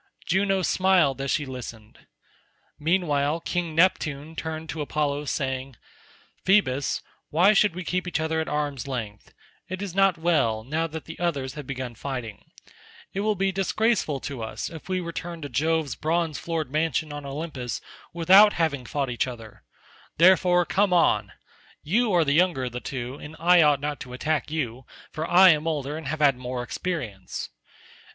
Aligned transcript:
Juno 0.25 0.63
smiled 0.63 1.21
as 1.21 1.29
she 1.29 1.45
listened. 1.45 2.07
Meanwhile 2.79 3.41
King 3.41 3.75
Neptune 3.75 4.35
turned 4.35 4.67
to 4.69 4.81
Apollo 4.81 5.25
saying, 5.25 5.75
"Phoebus, 6.43 7.03
why 7.29 7.53
should 7.53 7.75
we 7.75 7.83
keep 7.83 8.07
each 8.07 8.19
other 8.19 8.39
at 8.41 8.47
arm's 8.47 8.87
length? 8.87 9.35
it 9.69 9.79
is 9.79 9.93
not 9.93 10.17
well, 10.17 10.63
now 10.63 10.87
that 10.87 11.05
the 11.05 11.19
others 11.19 11.53
have 11.53 11.67
begun 11.67 11.93
fighting; 11.93 12.43
it 13.13 13.19
will 13.19 13.35
be 13.35 13.51
disgraceful 13.51 14.19
to 14.21 14.41
us 14.41 14.71
if 14.71 14.89
we 14.89 14.99
return 14.99 15.39
to 15.43 15.49
Jove's 15.49 15.93
bronze 15.93 16.39
floored 16.39 16.71
mansion 16.71 17.13
on 17.13 17.23
Olympus 17.23 17.79
without 18.11 18.53
having 18.53 18.85
fought 18.87 19.11
each 19.11 19.27
other; 19.27 19.61
therefore 20.17 20.65
come 20.65 20.93
on, 20.93 21.31
you 21.83 22.11
are 22.11 22.25
the 22.25 22.33
younger 22.33 22.63
of 22.63 22.71
the 22.71 22.79
two, 22.79 23.17
and 23.19 23.35
I 23.37 23.61
ought 23.61 23.79
not 23.79 23.99
to 23.99 24.13
attack 24.13 24.49
you, 24.49 24.87
for 25.11 25.29
I 25.29 25.49
am 25.51 25.67
older 25.67 25.95
and 25.95 26.07
have 26.07 26.21
had 26.21 26.37
more 26.37 26.63
experience. 26.63 27.49